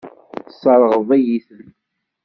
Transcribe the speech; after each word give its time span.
Tesseṛɣeḍ-iyi-ten. 0.47 1.65